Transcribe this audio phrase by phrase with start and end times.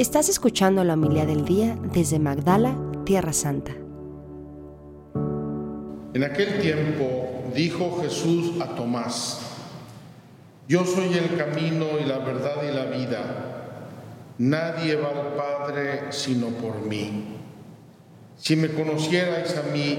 [0.00, 3.72] Estás escuchando la humildad del día desde Magdala, Tierra Santa.
[6.14, 9.40] En aquel tiempo dijo Jesús a Tomás,
[10.66, 13.76] Yo soy el camino y la verdad y la vida.
[14.38, 17.36] Nadie va al Padre sino por mí.
[18.38, 19.98] Si me conocierais a mí,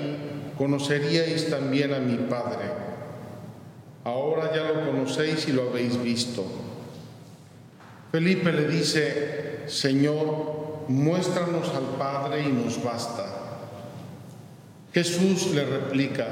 [0.57, 2.71] conoceríais también a mi Padre.
[4.03, 6.43] Ahora ya lo conocéis y lo habéis visto.
[8.11, 13.25] Felipe le dice, Señor, muéstranos al Padre y nos basta.
[14.93, 16.27] Jesús le replica,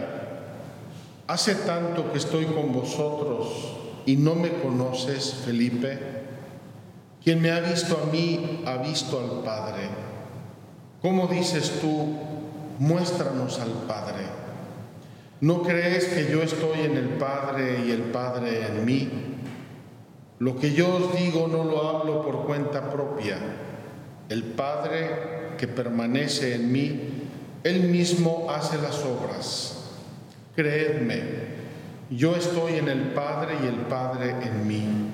[1.25, 5.97] hace tanto que estoy con vosotros y no me conoces, Felipe.
[7.23, 9.83] Quien me ha visto a mí ha visto al Padre.
[11.01, 12.17] ¿Cómo dices tú,
[12.77, 14.25] muéstranos al Padre?
[15.39, 19.09] ¿No crees que yo estoy en el Padre y el Padre en mí?
[20.39, 23.37] Lo que yo os digo no lo hablo por cuenta propia.
[24.29, 26.99] El Padre que permanece en mí,
[27.63, 29.83] Él mismo hace las obras.
[30.55, 31.21] Creedme,
[32.09, 35.11] yo estoy en el Padre y el Padre en mí.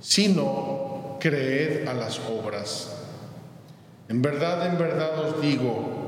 [0.00, 2.94] Si no, creed a las obras.
[4.08, 5.98] En verdad, en verdad os digo,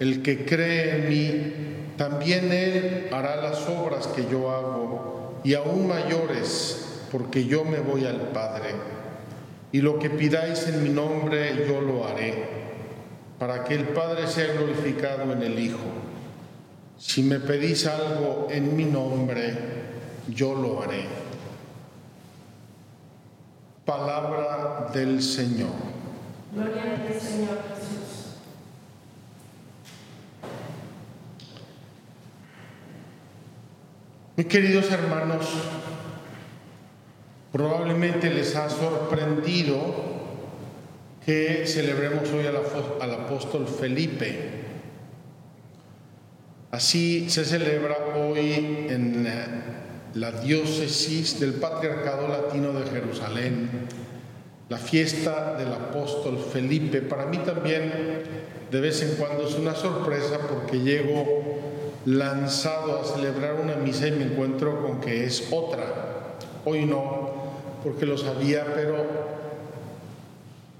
[0.00, 1.52] el que cree en mí,
[1.98, 8.04] también él hará las obras que yo hago, y aún mayores, porque yo me voy
[8.06, 8.70] al Padre.
[9.70, 12.34] Y lo que pidáis en mi nombre, yo lo haré,
[13.38, 15.78] para que el Padre sea glorificado en el Hijo.
[16.98, 19.56] Si me pedís algo en mi nombre,
[20.26, 21.04] yo lo haré.
[23.84, 25.70] Palabra del Señor.
[26.52, 28.38] Gloria a ti, Señor Jesús.
[34.36, 35.46] Mis queridos hermanos,
[37.54, 39.78] probablemente les ha sorprendido
[41.24, 44.50] que celebremos hoy al, apóstol Felipe.
[46.72, 48.54] Así se celebra hoy
[48.90, 49.28] en
[50.14, 53.70] la diócesis del Patriarcado Latino de Jerusalén
[54.68, 57.02] la fiesta del apóstol Felipe.
[57.02, 57.92] Para mí también
[58.68, 61.60] de vez en cuando es una sorpresa porque llego
[62.04, 66.14] lanzado a celebrar una misa y me encuentro con que es otra.
[66.64, 67.23] Hoy no,
[67.84, 69.04] porque lo sabía, pero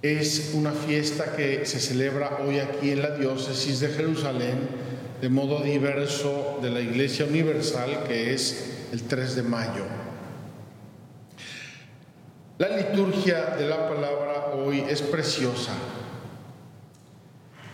[0.00, 4.68] es una fiesta que se celebra hoy aquí en la diócesis de Jerusalén
[5.20, 9.84] de modo diverso de la Iglesia Universal, que es el 3 de mayo.
[12.58, 15.72] La liturgia de la palabra hoy es preciosa.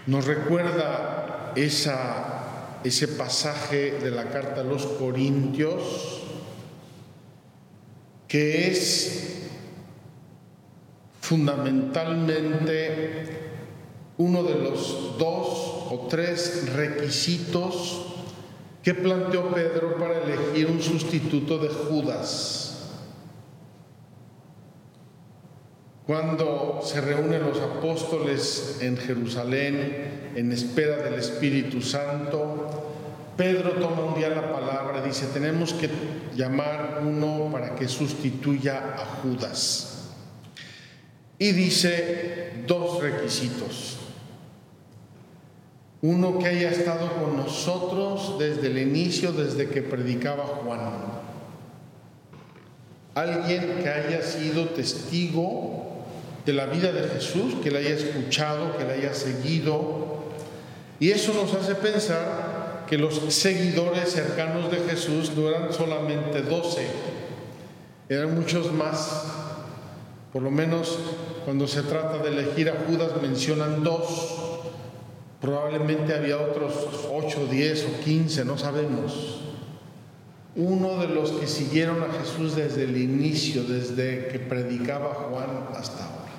[0.07, 6.20] Nos recuerda esa, ese pasaje de la carta a los Corintios
[8.31, 9.43] que es
[11.21, 13.27] fundamentalmente
[14.19, 15.49] uno de los dos
[15.91, 18.07] o tres requisitos
[18.85, 22.93] que planteó Pedro para elegir un sustituto de Judas.
[26.07, 32.90] Cuando se reúnen los apóstoles en Jerusalén en espera del Espíritu Santo,
[33.41, 35.89] Pedro toma un día la palabra dice, tenemos que
[36.37, 40.11] llamar uno para que sustituya a Judas.
[41.39, 43.97] Y dice dos requisitos.
[46.03, 50.91] Uno que haya estado con nosotros desde el inicio, desde que predicaba Juan.
[53.15, 56.05] Alguien que haya sido testigo
[56.45, 60.21] de la vida de Jesús, que la haya escuchado, que la haya seguido.
[60.99, 62.50] Y eso nos hace pensar
[62.91, 66.89] que los seguidores cercanos de Jesús no eran solamente doce,
[68.09, 69.27] eran muchos más.
[70.33, 70.99] Por lo menos
[71.45, 74.59] cuando se trata de elegir a Judas mencionan dos.
[75.41, 76.75] Probablemente había otros
[77.13, 79.41] ocho, diez o quince, no sabemos.
[80.57, 86.07] Uno de los que siguieron a Jesús desde el inicio, desde que predicaba Juan hasta
[86.07, 86.33] ahora.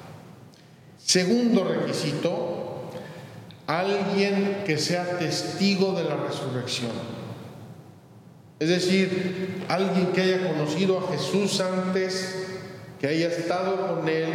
[0.98, 2.31] Segundo requisito,
[3.82, 6.92] alguien que sea testigo de la resurrección.
[8.60, 12.46] Es decir, alguien que haya conocido a Jesús antes,
[13.00, 14.30] que haya estado con Él,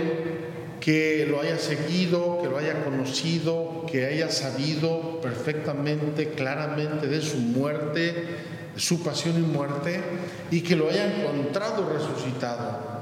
[0.81, 7.39] que lo haya seguido, que lo haya conocido, que haya sabido perfectamente, claramente de su
[7.39, 8.13] muerte,
[8.75, 10.01] de su pasión y muerte,
[10.51, 12.97] y que lo haya encontrado resucitado.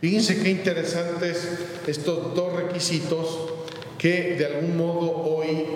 [0.00, 1.48] Fíjense qué interesantes
[1.86, 3.55] estos dos requisitos
[4.06, 5.66] que de algún modo hoy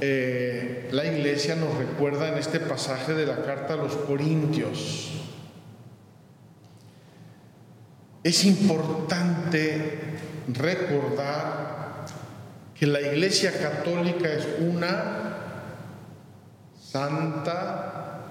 [0.00, 5.10] eh, la iglesia nos recuerda en este pasaje de la carta a los Corintios.
[8.24, 9.98] Es importante
[10.54, 12.06] recordar
[12.74, 15.36] que la Iglesia Católica es una
[16.80, 18.22] santa,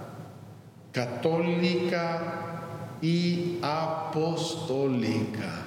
[0.91, 5.64] católica y apostólica.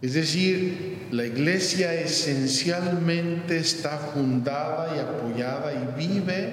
[0.00, 6.50] Es decir, la iglesia esencialmente está fundada y apoyada y vive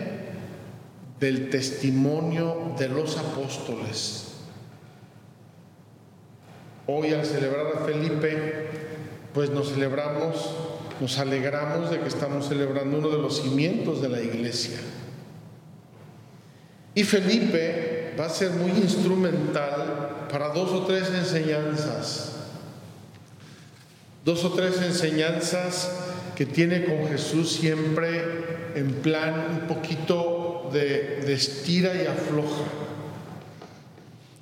[1.20, 4.32] del testimonio de los apóstoles.
[6.88, 8.70] Hoy al celebrar a Felipe,
[9.34, 10.56] pues nos celebramos,
[11.00, 14.78] nos alegramos de que estamos celebrando uno de los cimientos de la iglesia.
[16.96, 22.35] Y Felipe va a ser muy instrumental para dos o tres enseñanzas
[24.26, 25.92] dos o tres enseñanzas
[26.36, 32.64] que tiene con Jesús siempre en plan un poquito de, de estira y afloja.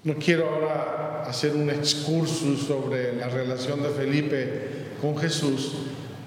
[0.06, 4.68] No quiero ahora hacer un excursus sobre la relación de Felipe
[5.02, 5.74] con Jesús,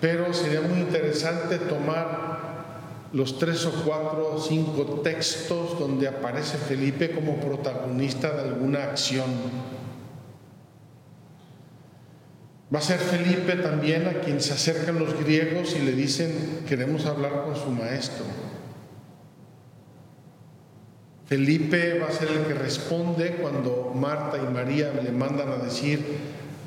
[0.02, 2.36] pero sería muy interesante tomar
[3.14, 9.24] los tres o cuatro o cinco textos donde aparece Felipe como protagonista de alguna acción
[12.74, 17.06] Va a ser Felipe también a quien se acercan los griegos y le dicen, queremos
[17.06, 18.24] hablar con su maestro.
[21.26, 26.00] Felipe va a ser el que responde cuando Marta y María le mandan a decir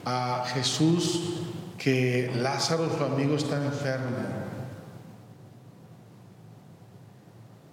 [0.06, 1.44] a Jesús
[1.78, 4.18] que Lázaro, su amigo, está enfermo.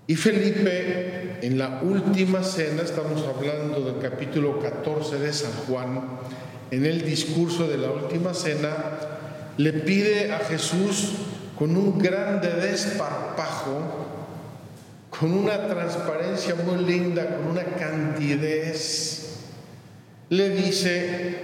[0.07, 6.03] Y Felipe, en la última cena, estamos hablando del capítulo 14 de San Juan,
[6.71, 8.77] en el discurso de la última cena,
[9.57, 11.13] le pide a Jesús
[11.59, 13.79] con un grande desparpajo,
[15.19, 19.41] con una transparencia muy linda, con una candidez,
[20.29, 21.37] le dice,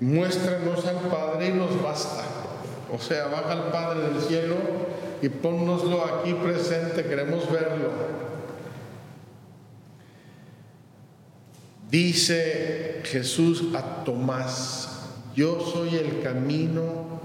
[0.00, 2.24] muéstranos al Padre y nos basta.
[2.92, 4.56] O sea, baja al Padre del cielo
[5.22, 7.90] y ponnoslo aquí presente, queremos verlo.
[11.90, 14.88] Dice Jesús a Tomás,
[15.36, 17.20] yo soy el camino,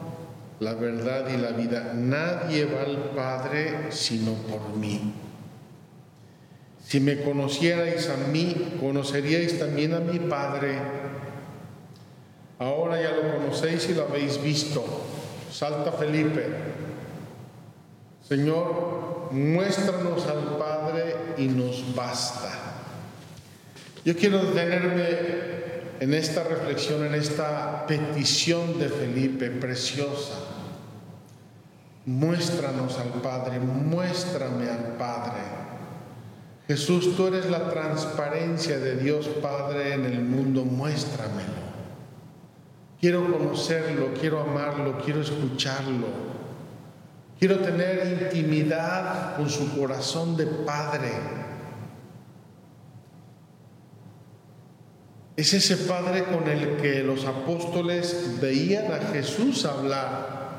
[0.60, 1.94] la verdad y la vida.
[1.96, 5.14] Nadie va al Padre sino por mí.
[6.86, 10.78] Si me conocierais a mí, conoceríais también a mi Padre.
[12.60, 14.84] Ahora ya lo conocéis y lo habéis visto.
[15.52, 16.46] Salta Felipe.
[18.28, 22.81] Señor, muéstranos al Padre y nos basta.
[24.04, 25.06] Yo quiero detenerme
[26.00, 30.34] en esta reflexión, en esta petición de Felipe preciosa.
[32.08, 35.42] Muéstranos al Padre, muéstrame al Padre.
[36.68, 41.62] Jesús, tú eres la transparencia de Dios Padre en el mundo, muéstramelo.
[43.00, 46.08] Quiero conocerlo, quiero amarlo, quiero escucharlo.
[47.38, 51.12] Quiero tener intimidad con su corazón de Padre.
[55.42, 60.52] Es ese Padre con el que los apóstoles veían a Jesús hablar.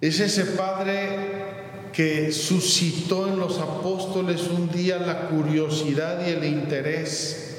[0.00, 7.58] Es ese Padre que suscitó en los apóstoles un día la curiosidad y el interés.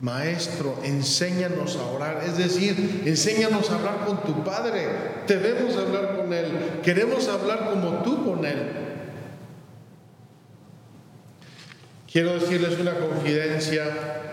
[0.00, 2.22] Maestro, enséñanos a orar.
[2.24, 4.86] Es decir, enséñanos a hablar con tu Padre.
[5.26, 6.46] Debemos hablar con Él.
[6.84, 8.62] Queremos hablar como tú con Él.
[12.06, 14.29] Quiero decirles una confidencia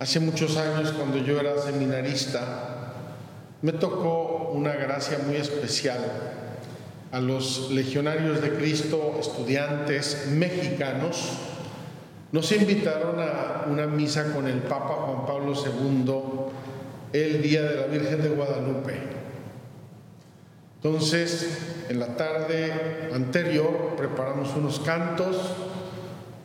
[0.00, 2.92] Hace muchos años, cuando yo era seminarista,
[3.62, 5.98] me tocó una gracia muy especial.
[7.10, 11.38] A los legionarios de Cristo, estudiantes mexicanos,
[12.30, 16.14] nos invitaron a una misa con el Papa Juan Pablo II
[17.12, 19.00] el día de la Virgen de Guadalupe.
[20.76, 25.54] Entonces, en la tarde anterior preparamos unos cantos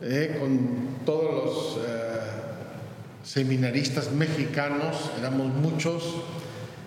[0.02, 1.86] eh, con todos los...
[1.86, 2.13] Eh,
[3.24, 6.22] seminaristas mexicanos, éramos muchos,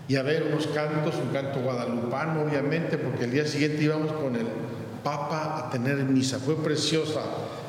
[0.07, 4.35] y a ver unos cantos, un canto guadalupano obviamente, porque el día siguiente íbamos con
[4.35, 4.47] el
[5.03, 6.39] Papa a tener misa.
[6.39, 7.21] Fue preciosa,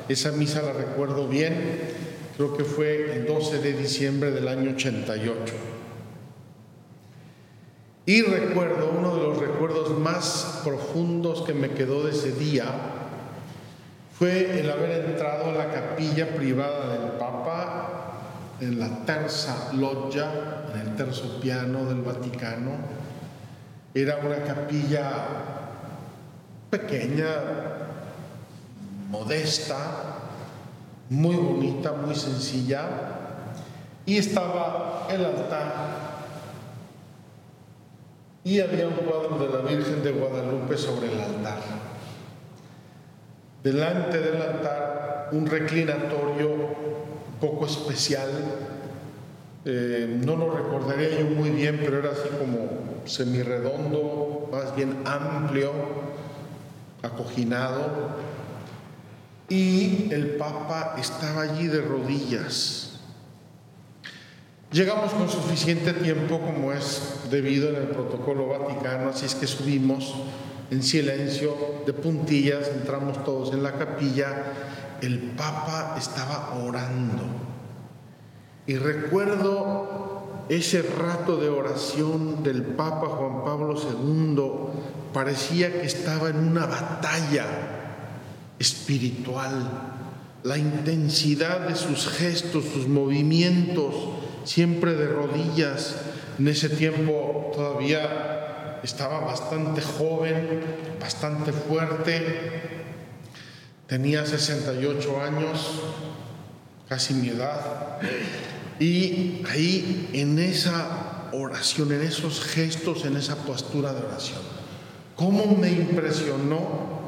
[0.07, 1.53] esa misa la recuerdo bien,
[2.37, 5.53] creo que fue el 12 de diciembre del año 88.
[8.05, 12.65] Y recuerdo, uno de los recuerdos más profundos que me quedó de ese día,
[14.17, 17.88] fue el haber entrado a la capilla privada del Papa
[18.61, 20.29] en la terza loggia,
[20.73, 22.71] en el terzo piano del Vaticano.
[23.93, 25.11] Era una capilla
[26.69, 27.27] pequeña,
[29.09, 29.77] modesta,
[31.09, 32.85] muy bonita, muy sencilla,
[34.05, 36.09] y estaba el altar
[38.43, 41.59] y había un cuadro de la Virgen de Guadalupe sobre el altar.
[43.63, 46.49] Delante del altar un reclinatorio
[47.39, 48.29] poco especial,
[49.65, 55.71] eh, no lo recordaría yo muy bien, pero era así como semirredondo, más bien amplio,
[57.01, 58.17] acoginado,
[59.49, 62.99] y el Papa estaba allí de rodillas.
[64.71, 70.13] Llegamos con suficiente tiempo como es debido en el protocolo vaticano, así es que subimos
[70.69, 71.55] en silencio,
[71.87, 74.43] de puntillas, entramos todos en la capilla,
[75.01, 77.23] el Papa estaba orando.
[78.67, 84.41] Y recuerdo ese rato de oración del Papa Juan Pablo II,
[85.13, 87.45] parecía que estaba en una batalla
[88.57, 89.69] espiritual,
[90.43, 93.93] la intensidad de sus gestos, sus movimientos,
[94.43, 95.95] siempre de rodillas.
[96.37, 100.61] En ese tiempo todavía estaba bastante joven,
[100.99, 102.78] bastante fuerte.
[103.89, 105.81] Tenía 68 años,
[106.87, 107.97] casi mi edad.
[108.79, 114.41] Y ahí en esa oración, en esos gestos, en esa postura de oración,
[115.15, 116.99] cómo me impresionó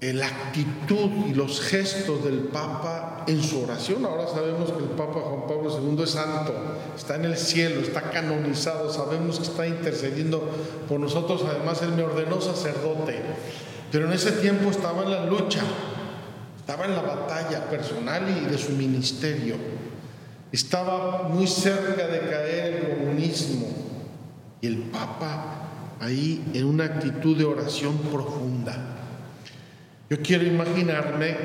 [0.00, 4.04] la actitud y los gestos del Papa en su oración.
[4.04, 6.54] Ahora sabemos que el Papa Juan Pablo II es santo,
[6.94, 10.50] está en el cielo, está canonizado, sabemos que está intercediendo
[10.86, 11.44] por nosotros.
[11.48, 13.22] Además, Él me ordenó sacerdote,
[13.90, 15.62] pero en ese tiempo estaba en la lucha,
[16.58, 19.56] estaba en la batalla personal y de su ministerio.
[20.52, 23.68] Estaba muy cerca de caer el comunismo
[24.60, 28.90] y el Papa ahí en una actitud de oración profunda
[30.10, 31.36] yo quiero imaginarme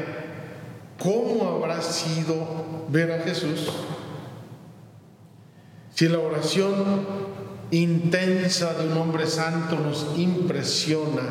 [0.98, 3.70] cómo habrá sido ver a Jesús
[5.94, 6.74] si la oración
[7.70, 11.22] intensa de un hombre santo nos impresiona.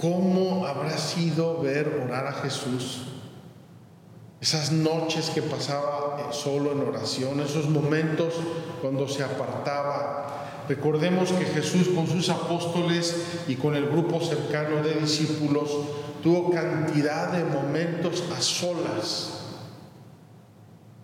[0.00, 3.02] ¿Cómo habrá sido ver orar a Jesús?
[4.40, 8.32] Esas noches que pasaba solo en oración, esos momentos
[8.80, 10.30] cuando se apartaba
[10.70, 15.68] Recordemos que Jesús con sus apóstoles y con el grupo cercano de discípulos
[16.22, 19.46] tuvo cantidad de momentos a solas.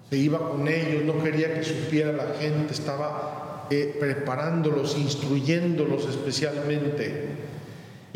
[0.08, 7.45] Se iba con ellos, no quería que supiera la gente, estaba eh, preparándolos, instruyéndolos especialmente.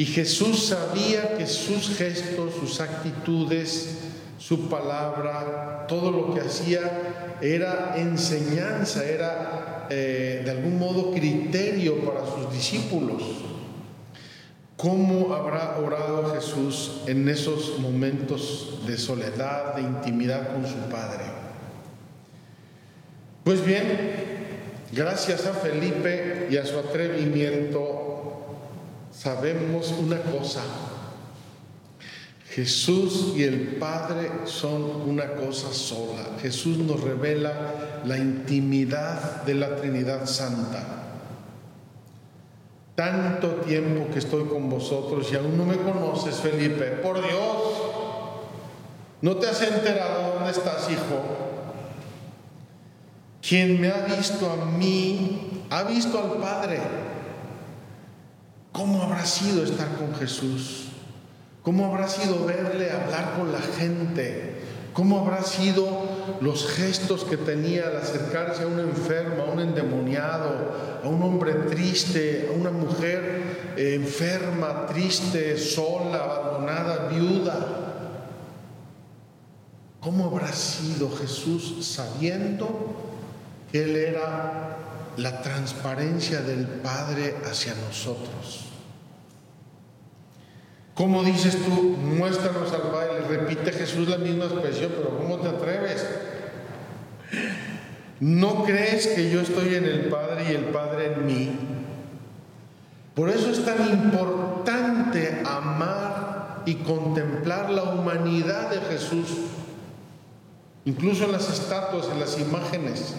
[0.00, 3.99] Y Jesús sabía que sus gestos, sus actitudes,
[4.38, 12.25] su palabra, todo lo que hacía era enseñanza, era eh, de algún modo criterio para
[12.25, 13.23] sus discípulos.
[14.78, 21.25] ¿Cómo habrá orado Jesús en esos momentos de soledad, de intimidad con su Padre?
[23.45, 23.85] Pues bien,
[24.92, 28.10] gracias a Felipe y a su atrevimiento,
[29.20, 30.62] sabemos una cosa,
[32.48, 36.38] Jesús y el Padre son una cosa sola.
[36.40, 40.84] Jesús nos revela la intimidad de la Trinidad Santa.
[42.94, 46.86] Tanto tiempo que estoy con vosotros y aún no me conoces, Felipe.
[47.02, 47.56] Por Dios,
[49.20, 51.22] ¿no te has enterado dónde estás, hijo?
[53.46, 57.10] Quien me ha visto a mí, ha visto al Padre.
[58.72, 60.88] ¿Cómo habrá sido estar con Jesús?
[61.62, 64.60] ¿Cómo habrá sido verle hablar con la gente?
[64.92, 65.86] ¿Cómo habrá sido
[66.40, 70.72] los gestos que tenía al acercarse a un enfermo, a un endemoniado,
[71.02, 77.80] a un hombre triste, a una mujer eh, enferma, triste, sola, abandonada, viuda?
[80.00, 82.68] ¿Cómo habrá sido Jesús sabiendo
[83.70, 84.78] que Él era
[85.17, 88.67] la transparencia del Padre hacia nosotros?
[90.95, 93.21] ¿Cómo dices tú, muéstranos al Padre?
[93.29, 96.07] Repite Jesús la misma expresión, pero ¿cómo te atreves?
[98.21, 101.50] ¿No crees que yo estoy en el Padre y el Padre en mí?
[103.14, 109.29] Por eso es tan importante amar y contemplar la humanidad de Jesús,
[110.85, 113.14] incluso en las estatuas, en las imágenes.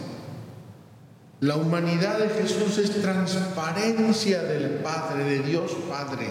[1.42, 6.28] La humanidad de Jesús es transparencia del Padre, de Dios Padre.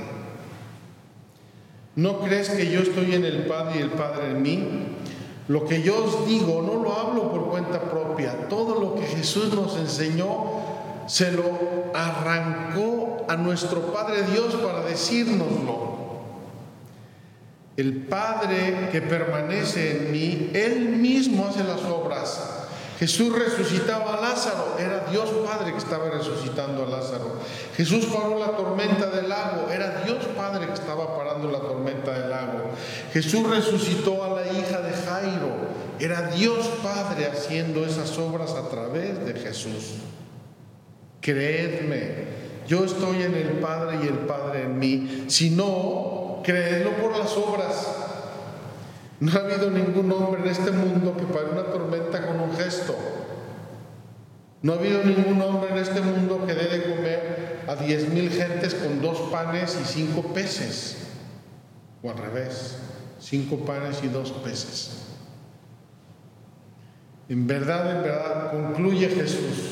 [1.97, 4.69] ¿No crees que yo estoy en el Padre y el Padre en mí?
[5.49, 8.49] Lo que yo os digo no lo hablo por cuenta propia.
[8.49, 10.45] Todo lo que Jesús nos enseñó
[11.09, 11.59] se lo
[11.93, 15.91] arrancó a nuestro Padre Dios para decírnoslo.
[17.77, 22.60] El Padre que permanece en mí, Él mismo hace las obras.
[23.01, 27.33] Jesús resucitaba a Lázaro, era Dios Padre que estaba resucitando a Lázaro.
[27.75, 32.29] Jesús paró la tormenta del lago, era Dios Padre que estaba parando la tormenta del
[32.29, 32.59] lago.
[33.11, 35.49] Jesús resucitó a la hija de Jairo,
[35.99, 39.95] era Dios Padre haciendo esas obras a través de Jesús.
[41.23, 42.27] Creedme,
[42.69, 45.25] yo estoy en el Padre y el Padre en mí.
[45.29, 48.10] Si no, creedlo por las obras.
[49.21, 52.97] No ha habido ningún hombre en este mundo que pare una tormenta con un gesto.
[54.63, 58.31] No ha habido ningún hombre en este mundo que dé de comer a diez mil
[58.31, 60.97] gentes con dos panes y cinco peces.
[62.03, 62.79] O al revés,
[63.21, 65.03] cinco panes y dos peces.
[67.29, 69.70] En verdad, en verdad, concluye Jesús.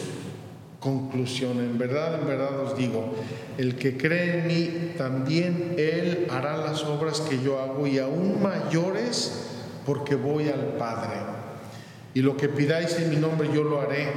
[0.80, 3.12] Conclusión, en verdad, en verdad os digo,
[3.56, 8.40] el que cree en mí, también él hará las obras que yo hago y aún
[8.40, 9.46] mayores
[9.84, 11.16] porque voy al Padre.
[12.14, 14.08] Y lo que pidáis en mi nombre yo lo haré.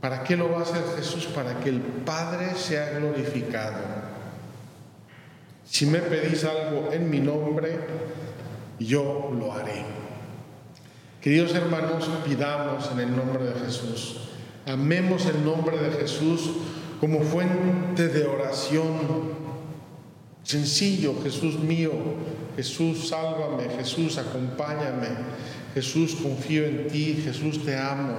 [0.00, 1.26] ¿Para qué lo va a hacer Jesús?
[1.26, 3.80] Para que el Padre sea glorificado.
[5.66, 7.78] Si me pedís algo en mi nombre,
[8.78, 9.84] yo lo haré.
[11.20, 14.26] Queridos hermanos, pidamos en el nombre de Jesús
[14.66, 16.50] Amemos el nombre de Jesús
[16.98, 19.36] como fuente de oración.
[20.42, 21.92] Sencillo, Jesús mío,
[22.56, 25.06] Jesús sálvame, Jesús acompáñame,
[25.72, 28.16] Jesús confío en ti, Jesús te amo.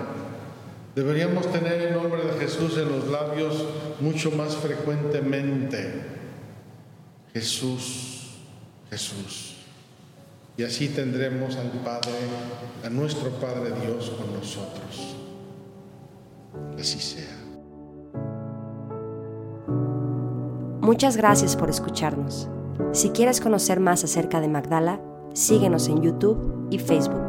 [0.96, 3.66] Deberíamos tener el nombre de Jesús en los labios
[4.00, 6.01] mucho más frecuentemente.
[7.34, 8.38] Jesús,
[8.89, 9.56] Jesús.
[10.56, 12.16] Y así tendremos al Padre,
[12.86, 15.27] a nuestro Padre Dios con nosotros
[16.80, 17.38] así sea.
[20.82, 22.50] Muchas gracias por escucharnos.
[22.94, 25.01] Si quieres conocer más acerca de Magdala,
[25.34, 27.27] síguenos en YouTube y Facebook.